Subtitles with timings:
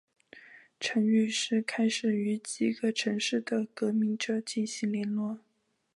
[0.79, 5.37] 陈于是开始与几个城市的革命者进行联络。